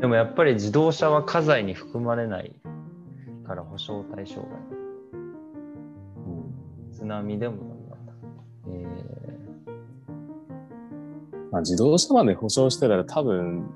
[0.00, 2.54] でもやっぱり自動車は家財に含まれない
[3.46, 4.80] から保証対象外。
[6.92, 7.56] 津波でも
[7.88, 8.12] なんだ。
[8.68, 8.86] え
[11.50, 13.66] まあ、自動車まで保証してたら多分、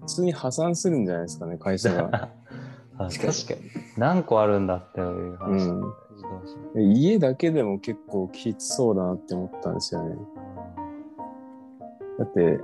[0.00, 2.30] 普通に破産するんじゃないですかね、会社が。
[2.96, 3.60] 確かに。
[3.96, 5.68] 何個あるんだっていう話、
[6.74, 6.92] うん。
[6.92, 10.16] 家だけでも結構きつそうだなって思ったんですよね。
[12.18, 12.60] だって、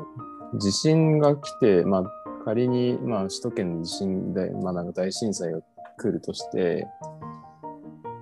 [0.58, 5.60] 地震が来て、まあ、仮に、まあ、首都圏の地震で、まあ、なんか大震災が
[5.96, 6.86] 来るとして、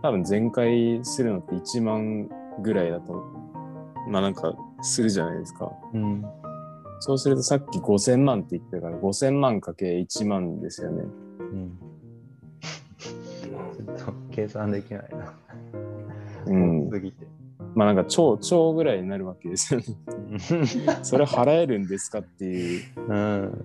[0.03, 2.29] 多分全壊するのって1万
[2.61, 3.15] ぐらいだと、
[4.09, 5.71] まあなんかするじゃないですか。
[5.95, 6.25] うん。
[7.01, 11.05] そうするとさっき5000万って言ってたから、5000万かけ1万ですよね。
[11.39, 11.79] うん。
[12.99, 15.35] ちょっと計算できないな。
[16.47, 16.91] うん。
[16.91, 17.27] すぎて。
[17.75, 19.87] まあなんか超、超ぐらいになるわけですよね。
[21.03, 22.83] それ払えるんですかっていう。
[23.09, 23.65] うん。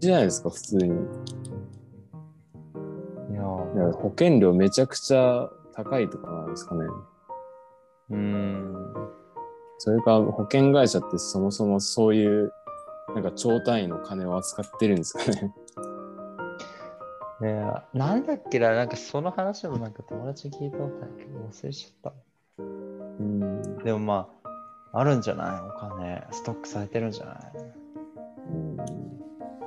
[0.00, 0.84] じゃないですか、普通に。
[0.84, 0.88] い
[3.32, 3.42] いや
[3.92, 6.86] 保険料めちゃくちゃ高いとかなんですかね。
[8.10, 8.74] うん。
[9.78, 12.52] それか保険会社ってそもそもそういう
[13.14, 15.52] なんか超単位の金を扱ってるんですかね。
[17.42, 17.50] ね
[17.94, 22.14] えなんだっけな、なんかその話もなんか友達に聞いたことあるけど忘れちゃっ
[22.58, 23.62] うん。
[23.78, 23.84] た。
[23.84, 24.28] でもま
[24.92, 25.60] あ、あるんじゃない？
[25.60, 27.36] お金、ストックされてるんじゃない？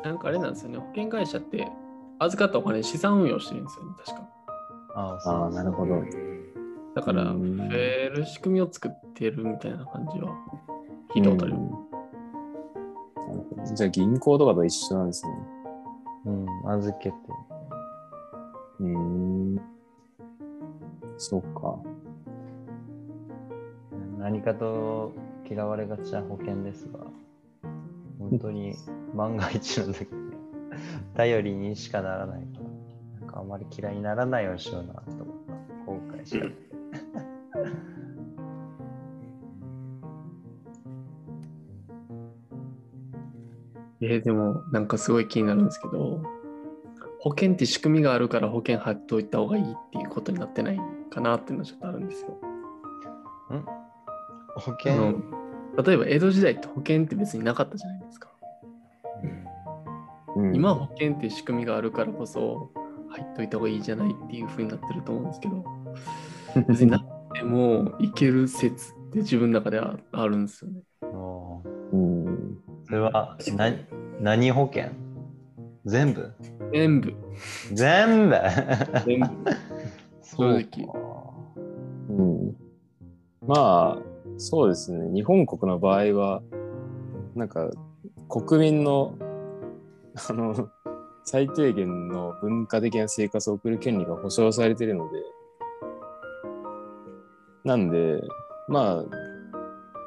[0.03, 1.67] なんかあれなんですよね、保険会社って
[2.19, 4.29] 預かったお金資産運用してるんですよね、確か。
[4.95, 6.01] あああ、なるほど。
[6.95, 10.35] だから、増うんえる仕組みを作ってるみたいな感じは
[11.13, 11.55] 聞いたことある。
[11.55, 11.69] うん
[13.29, 15.33] なるほどじゃあ銀行とかと一緒なんですね。
[16.25, 17.15] うん、預けて。
[18.79, 19.61] うーん。
[21.17, 21.77] そうか。
[24.17, 25.13] 何かと
[25.49, 26.99] 嫌われがちな保険ですが、
[28.29, 28.75] 本当に
[29.15, 30.07] 万が一の時に
[31.15, 32.63] 頼りにしかならないから、
[33.21, 35.53] なんかあまり嫌いにならないようにしようなと思った。
[35.85, 36.45] 後悔した。
[44.01, 46.21] えーでも、なんかすごい気になるんですけど、
[47.19, 50.79] 保険って仕組みがあるから保険貼っといた方がいいっていうことになってない
[51.09, 52.37] かなっていうのはちょっとあるんですよ。
[54.55, 55.38] 保あ険、の
[55.77, 58.29] 例えば江戸時代って保険って別になかったじゃないですか。
[60.35, 60.55] うん。
[60.55, 62.71] 今は保険っていう仕組みがあるからこそ
[63.09, 65.65] 入っといた方がいいじゃないっていう風になってると思うんですけど、
[66.67, 70.81] 別になってもいける説って自分の中ではあるんですよね。
[71.01, 73.85] それは何
[74.19, 74.89] 何保険？
[75.85, 76.33] 全部？
[76.71, 77.13] 全部、
[77.73, 78.35] 全部？
[79.05, 79.27] 全部。
[80.21, 80.93] そう正か。
[82.09, 82.55] うん。
[83.47, 83.97] まあ、
[84.39, 85.13] そうですね。
[85.13, 86.41] 日本国の場合は、
[87.35, 87.69] なんか、
[88.29, 89.17] 国民の、
[90.29, 90.69] あの、
[91.25, 95.19] 最低限の文化的な生活を送る権利が保障されているので、
[97.65, 98.21] なんで、
[98.69, 99.05] まあ、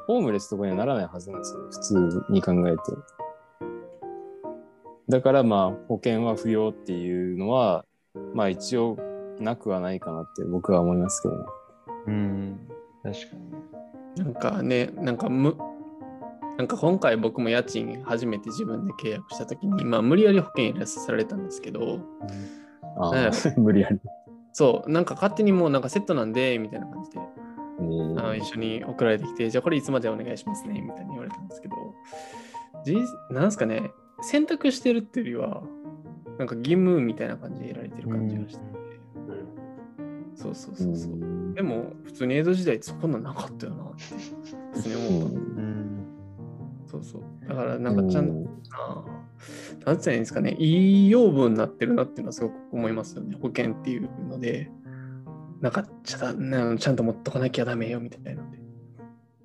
[0.07, 1.61] ホームレスとかにはならないはずなんですよ。
[1.69, 2.81] 普通に考えて。
[5.09, 7.85] だからまあ、保険は不要っていうのは、
[8.33, 8.97] まあ一応
[9.39, 11.45] なくはないかなって僕は思いますけどね。
[12.07, 12.59] うん
[13.03, 13.73] 確かに
[14.15, 15.57] なんかね、なんかむ、
[16.57, 21.99] なんか今回僕も家賃初めて自分で契約したときに、まあ無理やり保険入れさせられたんですけど、
[22.97, 23.99] あねあ、 無理やり。
[24.51, 27.19] そう、なんか勝手にもうなんかセットなんで、みたいな感じで、
[27.79, 31.75] うんあの一緒に送られてきて、じゃあこれいつまでお願いしますね、みたいに言われたんですけど、
[32.85, 32.95] じ
[33.31, 33.91] なんですかね、
[34.21, 35.63] 選択してるっていうよりは、
[36.37, 38.82] なんか義務みたいな感じでやられてる感じがしてて、
[40.35, 41.53] そうそうそうそう。
[41.55, 44.03] でも、普通に江戸時代ってそんなんなかったよなって、
[44.73, 45.35] 普通に思った。
[45.35, 45.83] うん
[46.85, 47.21] そうそう。
[47.47, 48.49] だから、なんかちゃんと、なんて
[49.85, 54.69] 言ったらいいんですかね、いい養分になってるなっていうのはすごく思いますよね、保険っていうので。
[55.61, 58.57] なんかちゃなちゃんと持っとかなきゃダメよみたいなので。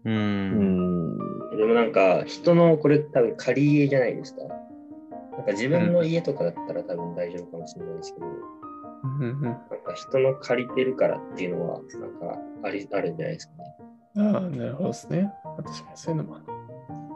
[0.05, 1.57] ううんん。
[1.57, 4.43] でもなんか、人のこれ多分借り家じゃないですか。
[4.43, 8.27] なんか自分の家とかだったら多分大丈夫かもしれないですけど、
[9.03, 9.55] なん
[9.85, 14.35] か人の借りてるからっていうのは、なんかありあるんじゃないですかね。
[14.35, 15.33] ああ、なるほどですね。
[15.57, 16.45] 確かにそういうのもある。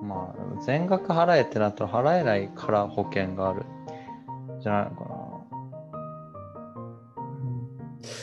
[0.02, 3.62] まあ全額払えってなったら払えないから保険がある
[4.60, 5.22] じゃないのか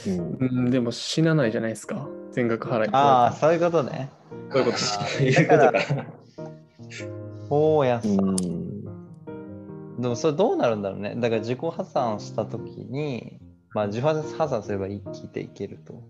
[0.08, 2.08] うんうん、でも死なないじゃないですか。
[2.32, 2.92] 全額払い。
[2.92, 4.10] なああそういうことね
[4.52, 5.80] こういうこと そういうことか。
[7.50, 8.36] 大家さん。
[10.00, 13.39] でもそれどうなるんだろうねだから自己破産した時に
[13.74, 16.02] まあ自己破産すれば生きていけると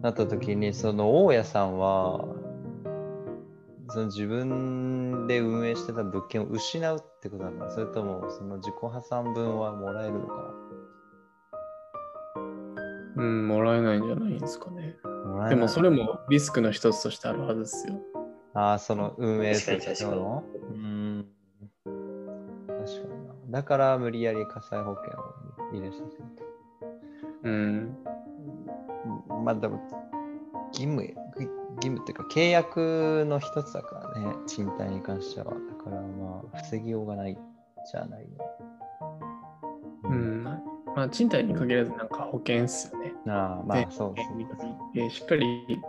[0.00, 2.24] なった時にその大家さんは
[3.90, 10.54] その自分で運営してた物件を失うってことなのかそれともその自己破産分はもらえるのか
[13.16, 14.96] うん、もらえないんじゃないんですかね。
[15.48, 18.00] でもそれもリスクの一つとしてあるはずですよ。
[18.54, 21.26] ああ、その運営確かに確かにのうん。
[21.84, 23.34] 確かにな。
[23.50, 26.53] だから無理やり火災保険を入れさせる
[27.44, 27.96] うん。
[29.28, 29.34] と。
[29.34, 29.80] まあでも、
[30.72, 31.14] 義務、義
[31.80, 35.46] 務っていうか契約の一つだからね、賃貸に関しては。
[35.46, 37.38] だからまあ、防ぎようがない
[37.90, 38.28] じゃないよ。
[40.04, 40.44] うん。
[40.44, 43.12] まあ、賃貸に限らずなんか保険っすよね。
[43.26, 44.94] ああ、まであそうそう。
[44.94, 45.80] でしっかり、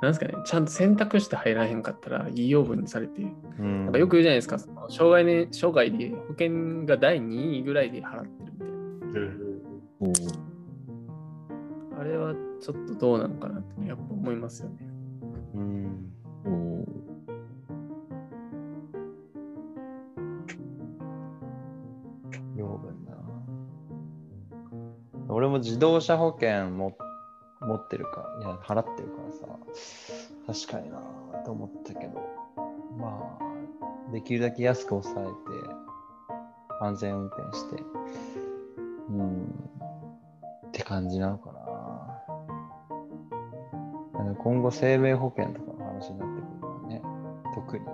[0.00, 3.22] なんですかね、ちゃんと選択して入らへんかったら、いい養分にされて、
[3.58, 9.41] うんなんかよく言うじゃないですか、その障害ね、障害で保険が第2位ぐらいで払ってるみたいうん
[12.62, 14.76] ちょっとどうなのかなってやっぱ思いますよね。
[15.54, 16.12] うん。
[16.44, 16.84] うん
[22.56, 23.16] 養分な。
[25.28, 26.96] 俺も自動車保険も
[27.60, 29.46] 持ってるか、いや、払ってるからさ、
[30.46, 31.00] 確かにな
[31.44, 32.20] と思ったけど、
[32.96, 35.32] まあ、できるだけ安く抑えて、
[36.80, 37.82] 安全運転して、
[39.08, 39.46] うん、
[40.68, 41.51] って感じなのかな。
[44.38, 47.02] 今後、生命保険とかの話になってくるからね、
[47.54, 47.84] 特に。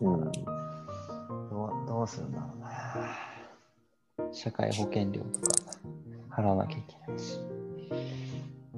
[0.00, 0.30] うん
[1.50, 4.32] どうどうするんだろうな。
[4.32, 7.40] 社会保険料とか払わなきゃいけないし。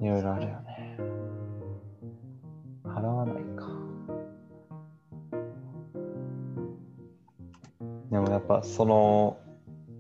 [0.00, 0.96] いろいろあるよね。
[2.84, 3.66] 払わないか。
[8.10, 9.38] でもやっぱその、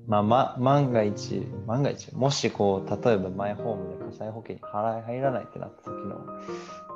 [0.06, 5.87] まあ、ま、万が一、万が一、もしこう、例えばマイホームで火災保険に払い入らないってなった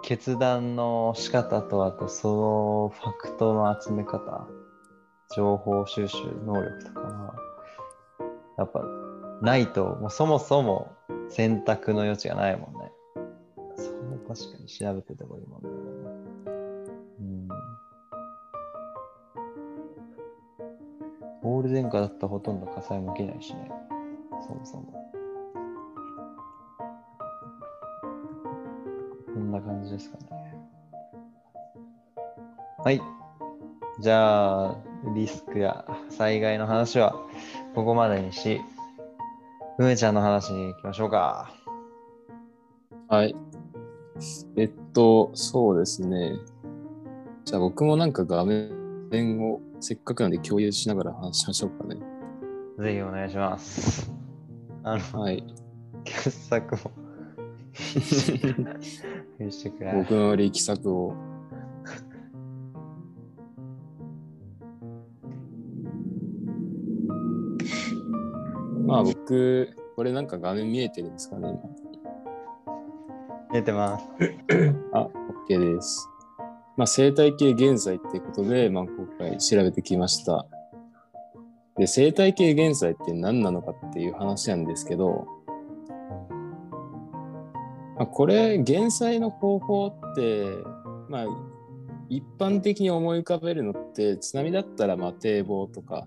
[0.02, 4.46] 決断の仕方と、あとそのファクトの集め方、
[5.34, 7.34] 情報収集能力とかは、
[8.58, 8.82] やっぱ
[9.40, 10.92] ないと、もうそもそも
[11.28, 12.92] 選択の余地がないもんね。
[13.76, 15.68] それは確かに調べてた方がいいもんね。
[17.20, 17.48] うん。
[21.44, 23.70] オール電化だったらほとんど火災も起きないしね。
[24.46, 25.21] そもそも。
[29.52, 30.26] んな感じですかね。
[32.78, 33.00] はい。
[34.00, 34.76] じゃあ、
[35.14, 37.14] リスクや災害の話は
[37.74, 38.60] ここまでにし、
[39.78, 41.52] 梅ちゃんの話に行きましょうか。
[43.08, 43.36] はい。
[44.56, 46.32] えっと、そうですね。
[47.44, 48.70] じゃあ僕もなんか画面
[49.42, 51.96] をせっかくなんで共有しながら話しましょうかね。
[52.78, 54.10] ぜひお願いします。
[54.82, 55.44] あの、はい。
[56.04, 56.90] 傑作も
[59.44, 59.92] 見せてくれ。
[59.94, 61.14] 僕の力作を。
[68.86, 71.60] まあ僕、これなんか画面見えてるんですかね、今。
[73.52, 74.08] 出てます。
[74.92, 75.08] あ、
[75.48, 76.08] OK です。
[76.76, 80.46] まあ、生態系現在っていうことで、まあ、今回調べてきました。
[81.76, 85.26] で、生態系現在って何なのかっていう話なんですけど、まあ、
[88.12, 90.44] これ、減災の方法って、
[91.08, 91.26] まあ、
[92.10, 96.06] 一般的に思い浮かべるのって、津波だったら、まあ、堤防とか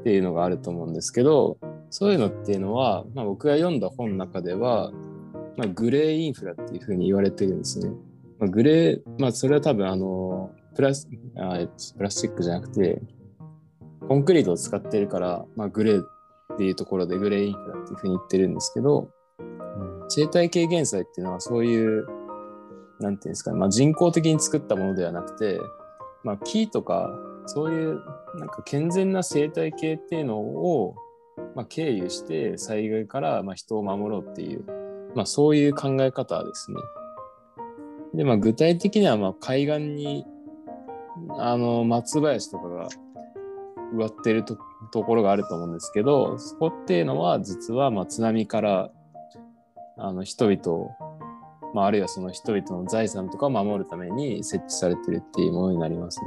[0.00, 1.58] っていうのがあると思うんですけど、
[1.90, 4.92] そういうのっていうのは、まあ、僕が読んだ本の中では、
[5.56, 7.90] まあ、グレーインフラっていうふうに言われてるんですね。
[8.38, 13.00] まあ、グレー、まあ、それは多分あのプラスあプラスチックじゃなくて、
[14.08, 19.08] コンクリートを使ってるから、まあ、グレーっていうところでグレーインフラっていうふうに言ってるんですけど、
[20.08, 22.06] 生態系減災っていうのはそういう、
[23.00, 25.60] なんていうんですかね、まあ、人工的に作ったものではなくて、
[26.22, 27.10] まあ、木とか、
[27.46, 28.02] そういう
[28.36, 30.96] なんか健全な生態系っていうのを、
[31.54, 34.64] まあ、経由して災害からまあ人を守ろうっていう、
[35.14, 36.76] まあ、そういう考え方ですね。
[38.14, 40.26] で、まあ、具体的にはまあ海岸に
[41.38, 42.88] あの松林とかが
[43.92, 44.58] 植わってると
[44.90, 48.90] ところがあると思うんですけどそこっていうのは実はまあ津波から
[49.96, 50.90] あの人々を、
[51.74, 56.26] まあ、あるいはその人々の財産とかを守るために設置されてるっていうものになりますね。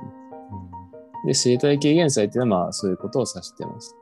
[1.25, 3.95] で生態系減災っていうのはまあそういうことを指してます。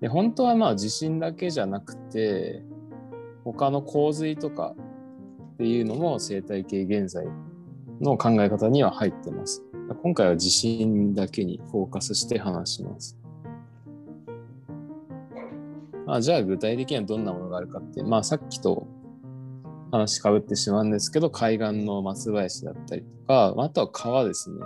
[0.00, 2.62] で本当はまあ地震だけじゃなくて
[3.44, 4.74] 他の洪水とか
[5.54, 7.26] っていうのも生態系減災
[8.00, 9.62] の考え方には入ってます。
[10.02, 13.21] 今回は地震だけにフォーカスして話します。
[16.06, 18.86] あ、じゃあ具体的にはどんなものがあるかって、まあさっきと
[19.92, 24.58] 話かぶってしまうんですけど、海岸の松林だったりとか、あとは川ですね。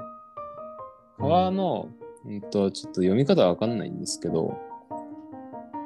[1.19, 1.88] 川の、
[2.26, 4.57] うんと、ちょっと読み方はわかんないんですけど、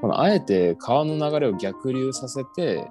[0.01, 2.89] このあえて川の流れを逆流させて、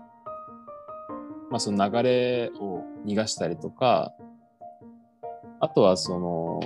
[1.50, 4.14] まあその流れを逃がしたりとか、
[5.60, 6.60] あとはその、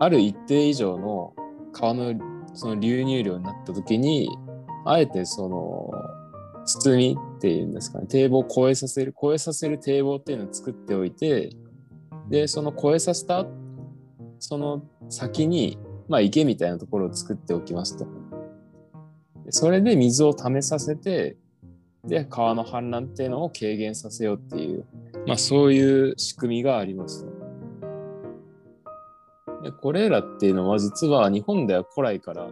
[0.00, 1.34] ある一定以上の
[1.72, 2.14] 川の
[2.54, 4.28] その流入量になった時に、
[4.84, 5.90] あえてその、
[6.64, 11.50] 包みっていうんですかね、堤防を越えさせる、越えさせる堤防っていうのを作っておいて、
[12.28, 13.46] で、その越えさせた、
[14.38, 18.06] その先に、まあ池みたいなところを作っておきますと。
[19.44, 21.36] でそれで水を溜めさせて、
[22.04, 24.84] で、川の氾濫っていうのを軽減させようっていう、
[25.26, 27.26] まあそういう仕組みがあります。
[29.62, 32.48] でこれらっていうのは実は日本では古来から、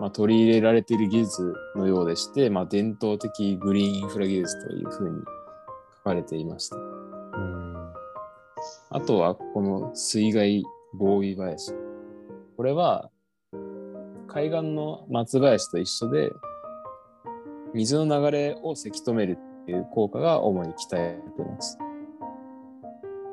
[0.00, 5.16] まあ、取り入れられている技術のようでして、まあ、伝統的グリーンインフラ技術というふうに
[5.98, 6.76] 書かれていました。
[6.76, 7.92] うん。
[8.90, 11.72] あとはこの水害防備林。
[12.56, 13.10] これは
[14.28, 16.30] 海岸の松林と一緒で
[17.74, 21.78] 水の流れをせき止めるっていう効果が主に期待されています。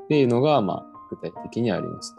[0.05, 2.15] っていうのが、まあ、具体的にあります。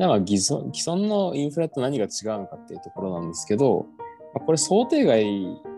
[0.00, 3.84] でまあ、既存既存のインフラと何が違うのかっていうところなんですけど、
[4.32, 5.26] まこれ想定外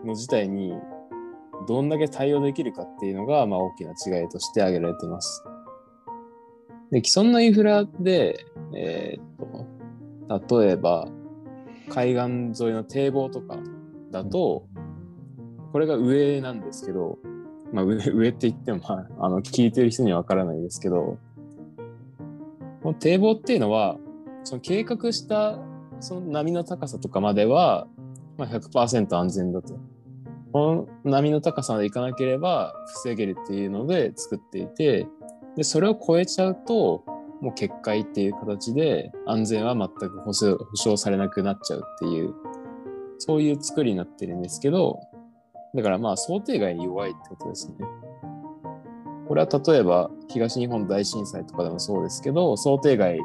[0.05, 0.73] の事態に
[1.67, 5.43] どんだけ対応できるかっていうのが、まあ、大きな違いとして挙げられています。
[6.89, 11.09] で、既存のインフラで、えーっと、例えば、
[11.89, 13.57] 海岸沿いの堤防とか
[14.09, 14.65] だと、
[15.73, 17.19] これが上なんですけど、
[17.73, 21.17] まあ、上 上って言っても、まあ、あの聞いてる人にはわからないですけど、
[22.83, 23.97] この堤防っていうのは、
[24.43, 25.57] その計画した
[25.99, 27.87] その波の高さとかまでは、
[28.37, 29.79] まあ、100%安全だと。
[30.51, 35.07] この波の高さまで行かなければ防げるっていうので作っていて、
[35.55, 37.03] で、それを超えちゃうと、
[37.41, 42.33] もう決壊っていう形で安全は全く保証保証されなくなっちゃうっていう、
[43.17, 44.99] そういう作りになってるんですけど、
[45.73, 47.75] だからまあ想定外に弱いってことですね。
[49.27, 53.19] これは例えば東日本大震災とかでもそうですけど、想定外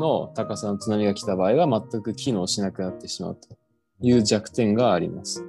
[0.00, 3.56] の高さの津波が来た場合は全く機能しなくなってしまうと
[4.00, 5.44] いう弱点があります。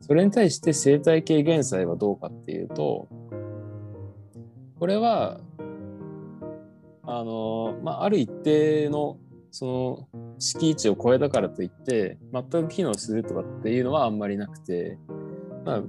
[0.00, 3.08] それに対して生態系減災はどうかっていうと、
[4.78, 5.40] これは、
[7.04, 9.18] あの、まあ、ある一定の
[9.52, 14.98] その敷地を超えたからといって、全く機能するとかっていうのはあんまりなくて、
[15.64, 15.82] まあ、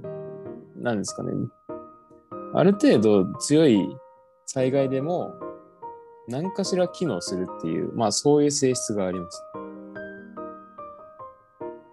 [0.76, 1.32] なんですかね。
[2.54, 3.96] ある程度強い
[4.46, 5.32] 災害でも
[6.28, 9.42] 何かしら機能するっていう、まあそういう性質があります。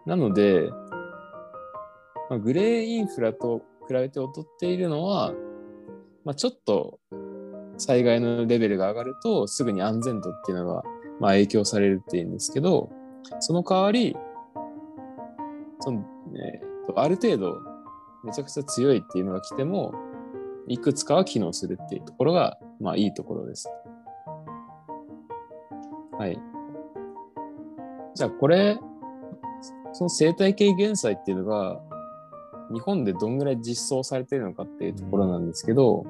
[0.06, 0.70] なので、
[2.30, 5.34] まあ、グレーインフラと比べて劣っているのは、
[6.24, 7.00] まあ、ちょっと
[7.78, 10.84] 災害のレベルが上がるとすぐに安全度っていうのが
[11.20, 12.90] まあ影響されるっていうんですけど、
[13.40, 14.16] その代わり、
[15.80, 17.62] そのえーある程度
[18.24, 19.94] めちゃくちゃ強いっていうのが来ても、
[20.68, 23.70] いくつかは機能するっていうところが、まあいいところです。
[26.22, 26.40] はい。
[28.14, 28.78] じゃあこれ、
[29.92, 31.82] その生態系減災っていうのが、
[32.72, 36.06] 日本でどんぐらい実装されてるのかっていうところなんですけど、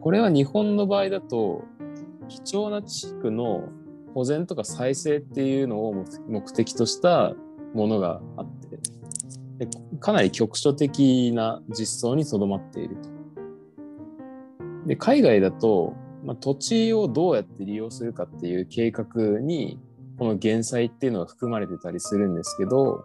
[0.00, 1.62] これは日本の場合だと、
[2.26, 3.68] 貴重な地区の
[4.12, 7.32] 保全とか再生っていうのを目的とした
[7.74, 8.46] ものがあっ
[9.58, 9.68] て、で
[10.00, 13.08] かなり局所的な実装にとどまっていると。
[14.88, 15.94] で、海外だと、
[16.26, 19.78] まあ、土地をどうやって利用するかっていう計画に、
[20.18, 23.04] この減災っていうのが含まれてたりするんですけど、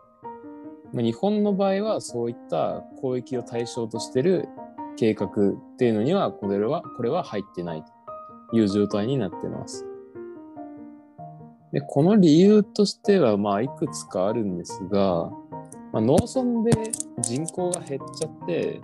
[0.92, 4.50] まあ、日本の場合はそういった攻撃を対象としてる
[4.98, 5.30] 計画っ
[5.78, 7.84] ていうのには、これは、これは入ってない
[8.50, 9.86] という状態になってます。
[11.72, 15.30] で、この理由としては、まあ、いくつかあるんですが、
[15.94, 18.82] まあ、農村で人口が減っちゃって、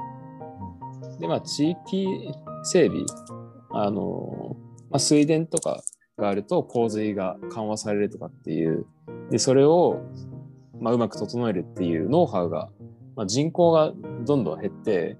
[1.19, 2.07] で、まあ、地域
[2.63, 3.01] 整備、
[3.79, 4.57] あの、
[4.89, 5.83] まあ、水田とか
[6.17, 8.87] があると洪水が緩和されるとかっていう、
[9.29, 10.01] で、それを、
[10.79, 12.69] まあ、うまく整えるっていうノウハウが、
[13.15, 13.93] まあ、人口が
[14.25, 15.17] どんどん減って、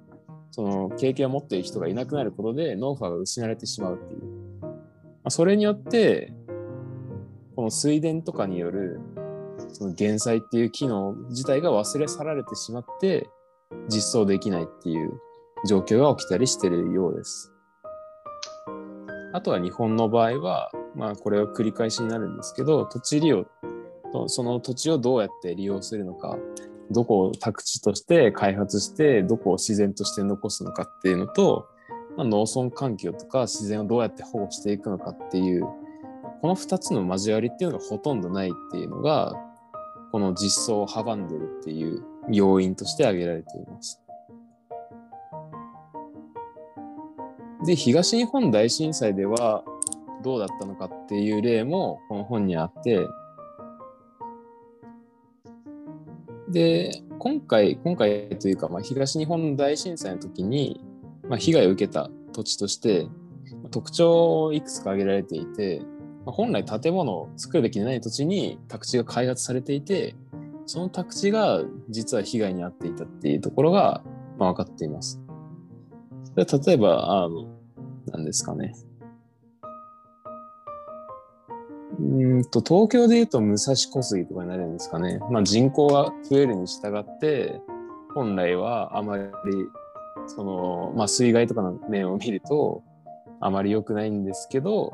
[0.50, 4.22] その経験を持っている人がいなくなることでノウハウが失われてしまうっていう。
[4.62, 4.70] ま
[5.26, 6.34] あ、それによって、
[7.56, 9.00] この水田とかによる
[9.70, 13.30] その減災っていう機能自体が忘れ去られてしまって
[13.90, 15.20] 実装できないっていう
[15.68, 17.54] 状況が起きたりしてるようです。
[19.34, 23.46] あとは日本の場合は、まあこれは繰り返しになるんですけど、土地利用
[24.12, 26.38] とその土地をどうやって利用するのか、
[26.92, 31.68] どこを宅地として開発してどこを自然として残すのかっていうのと、
[32.16, 35.64] まあ、農村環境とか自然をどうやって保護していくのかっていう
[36.42, 39.34] この2つの交わりっていうのがほとんどないっていうのが
[40.12, 44.02] この実装を阻んでるっていう要因として挙げられています。
[47.68, 49.62] で東日本大震災では
[50.24, 53.06] どうだったのかっていう例もこの本にあって
[56.48, 60.80] で今回今回というか、まあ、東日本大震災の時に、
[61.28, 63.06] まあ、被害を受けた土地として
[63.70, 65.82] 特徴をいくつか挙げられていて、
[66.26, 70.16] ま、本来建物を作るべきでない土地に宅地が開発されていて
[70.66, 74.04] その宅地が実は被害に遭っていたっていうところが、
[74.38, 75.20] まあ、分かっています。
[76.38, 77.57] 例えば、あの、
[78.12, 78.74] 何ですかね。
[82.00, 85.20] うーんと、東京で言うと武蔵小杉とかになるんですかね。
[85.32, 87.62] まあ人口が増えるに従って、
[88.14, 89.24] 本来はあまり、
[90.28, 92.84] その、まあ水害とかの面を見ると、
[93.40, 94.92] あまり良くないんですけど、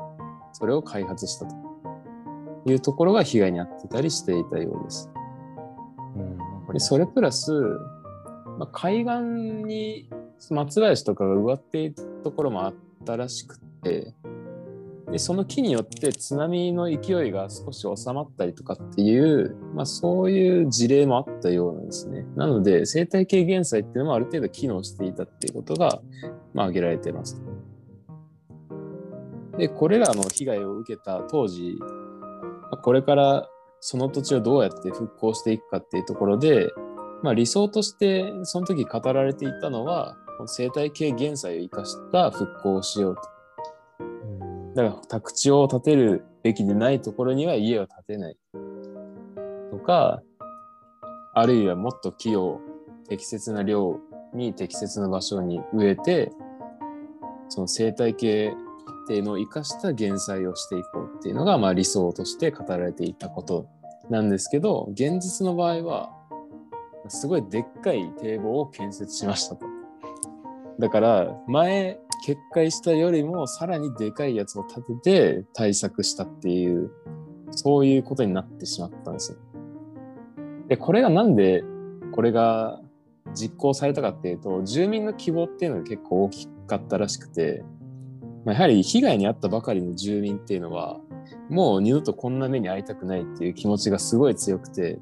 [0.52, 1.54] それを開発したと
[2.66, 5.10] いうところが被害に遭ってたりしていたようです。
[6.16, 7.52] うんでそれプラス、
[8.58, 9.14] まあ、海岸
[9.64, 10.08] に
[10.50, 11.94] 松林とかが植わっている
[12.24, 14.14] ところもあったらしくて
[15.10, 22.24] でその木によって津波の勢いが少し収まったりとかっていう、まあ、そういう事例もあったようなんですね。
[22.34, 26.00] なので生態系減災っていうのもある程度機能していたっていうことが、
[26.52, 27.40] まあ、挙げられています。
[29.56, 31.78] でこれらの被害を受けた当時
[32.82, 36.72] これからその土地をどうやって復興していくかっていうところで、
[37.22, 40.16] まあ、理想としてその時語られていたのは
[40.46, 43.22] 生態系減災を生かした復興をしようと。
[44.00, 44.04] う
[44.40, 48.36] んだから宅地を建てるべきでないところには家を建てない
[49.70, 50.20] とか
[51.32, 52.60] あるいはもっと木を
[53.08, 54.00] 適切な量
[54.34, 56.32] に適切な場所に植えて
[57.48, 58.52] その生態系
[59.04, 63.68] っていうのを生かした減災をしていこうっていうのがまあ理想として語られていたこと
[64.10, 66.10] なんですけど現実の場合は
[67.08, 69.63] すごいでっかい堤防を建設しましたと。
[70.78, 76.90] だから前決壊したよりもさらにでかいやつを建てて対策したっていう
[77.50, 79.38] そういうことになってしまったんですよ。
[80.68, 81.62] でこれがなんで
[82.12, 82.80] これが
[83.34, 87.62] 実行されたかっていうと住民の希望っていうのが結構大きかったらしくて、
[88.44, 90.98] まあ、やはり被害に遭ったばかりの住民っていうのは
[91.50, 94.98] もう二度とこんな目に遭いたくないっていう気持ちがすごい強くて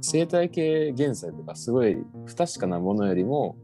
[0.00, 3.56] 生態系減災とかすごい不確かなものよりも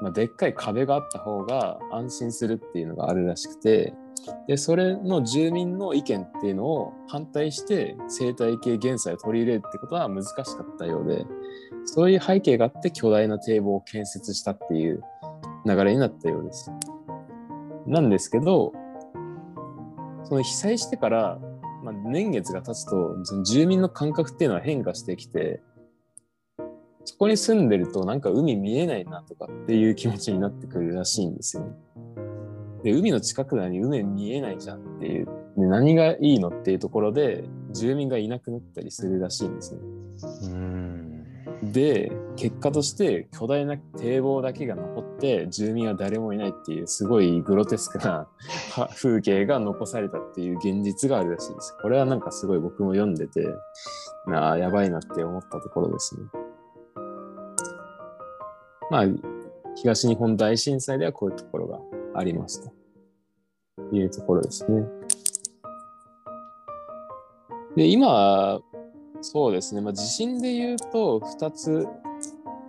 [0.00, 3.94] まあ、でっかい壁があった方が安心するっていうのがあるらしくて
[4.46, 11.26] でそれの住民の意見っていうのを反対して生態系減災を取り入れるってことは難しかったようで
[11.84, 15.02] そういう背景があって巨大な堤防を建設したっていう
[15.66, 16.70] 流れになったようです。
[17.86, 18.72] なんですけど
[20.24, 21.38] その被災してから、
[21.82, 25.62] まあ、年月が経つとその住民の感覚っていうのは変化してきて
[27.08, 31.70] そこに住んでるとなんか海見えないなとかっていう気持ちになってくるらしいんですよね。
[32.84, 39.80] で海の近くなのに海見えないじゃんっていうで何がいいのっていうところで住民がいなくなったりするらしいんですね。
[40.42, 41.24] うん
[41.62, 48.28] で結果として巨大な堤防だけが残って住民は誰もいないっていうすごいグロテスクな
[48.76, 51.74] は風景が残されたっていう現実があるらしいです。
[51.80, 53.48] これはなんかすごい僕も読んでて
[54.26, 56.47] なあやばいなって思ったところですね。
[58.90, 59.04] まあ
[59.74, 61.78] 東日本大震災ではこういうところが
[62.14, 62.68] あります
[63.76, 64.84] というところですね。
[67.76, 68.60] で今
[69.20, 71.86] そうですね、まあ、地震で言うと2つ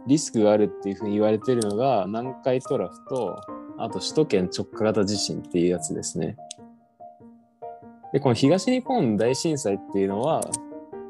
[0.07, 3.41] リスクがあるっていうふうに言われているのが南海トラフと
[3.77, 6.35] あと首都圏直下型地震っていうやつですね。
[8.11, 10.41] でこの東日本大震災っていうのは、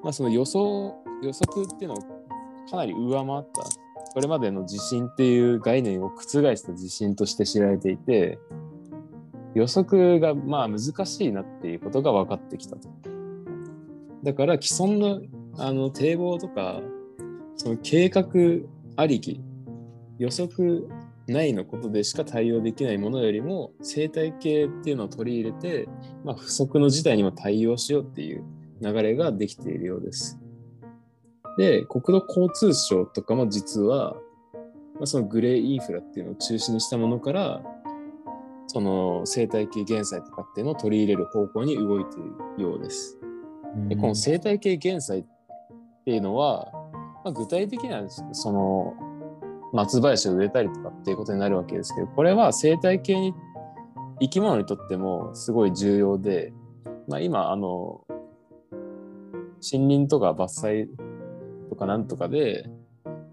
[0.04, 1.98] まあ、その予想予測っていうのを
[2.70, 8.40] かなり上回ったこれまでの地震っていう概念を覆した地震として知られていて
[9.56, 12.90] 予測がまあ難しいなっていうことが分かってきたと。
[14.24, 15.22] だから既存の
[15.58, 16.82] あの堤防とか
[17.56, 18.26] その計画
[18.96, 19.42] ありき
[20.18, 20.88] 予測
[21.28, 25.88] 内のことでしか対応できないものよりも生態系っていうのを取り入れて、
[26.24, 28.44] まあ、不測の事態にも対応しようっていう
[28.82, 30.40] 流れができているようです。
[31.58, 34.16] で国土交通省とかも実は、
[34.96, 37.62] まあ、そのグレーインフラっていうのを中心にしたものから
[38.68, 42.24] その生態系減災とかっていうのを取り入れる方向に動いてい
[42.58, 43.18] るようです。
[43.88, 45.26] でこの生態系減災っ
[46.06, 46.72] ていうのは
[47.24, 48.94] まあ、具体的にはその
[49.74, 53.34] 松林を植えたりとかっていうことになるわけですけどこれは生態系に
[54.22, 56.54] 生き物にとってもすごい重要で、
[57.08, 58.02] まあ、今あの
[59.72, 60.88] 森林とか伐採
[61.70, 62.70] とかなんとかで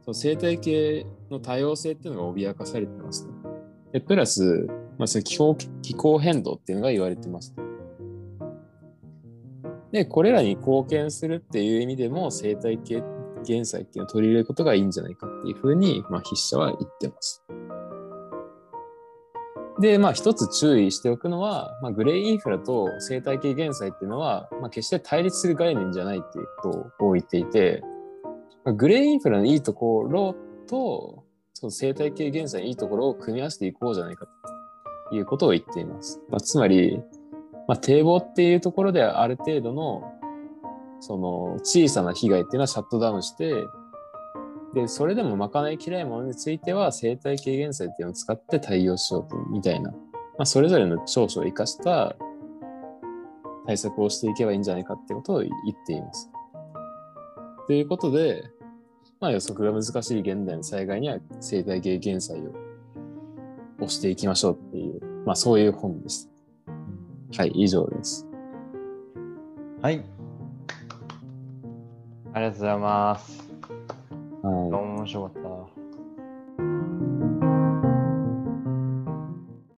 [0.03, 3.33] その生態系の多様性っていうのが脅かされてます、ね。
[3.92, 4.66] でプラス、
[4.99, 7.55] まあ、その気候気候変動っていうのが言われてます。
[7.57, 7.66] ね
[9.92, 13.03] でこれらに貢献するっていう意味でも生態系
[13.44, 17.42] 減災っていうのを取り入れることがいいんじゃないかっていうふうに、まあ、筆者は言ってます。
[19.79, 27.83] で、まあ一つ注意しておくのは、まあ、グレーインフラと生態系減災っていうのは、まあ、決して対立する概念じゃないっていうことを言っていて、
[28.72, 30.35] グレーインフラのいいところ
[30.68, 31.24] と、
[31.55, 34.26] その生態系減災のいいところを組み合わせていこうじゃないか
[35.11, 36.20] ということを言っています。
[36.29, 37.00] まあ、つまり、
[37.68, 40.12] まあ、堤防っていうところである程度の
[41.00, 43.55] その小さな被害っていうのはシャットダウンして、
[44.74, 49.96] で、それでも賄いきれいものについては生態系減災っていうのを使って対応しようと、みたいな、ま
[50.40, 52.16] あ、それぞれの長所を生かした
[53.66, 56.31] 対策をしていけばいいんじゃないかってことを言っています。
[57.66, 58.42] ということで、
[59.18, 62.52] まあ、予測が難しい現代の災害には生態系減災を
[63.79, 66.31] 押していきましょうっていう、まあそういう本です。
[67.37, 68.26] はい、以上です。
[69.81, 70.05] はい。
[72.33, 73.50] ありがとうございます。
[74.42, 74.55] はい。
[74.55, 75.48] 面白かった。